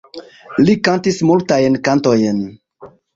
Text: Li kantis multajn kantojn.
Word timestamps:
Li 0.69 0.73
kantis 0.87 1.19
multajn 1.31 1.77
kantojn. 1.89 2.41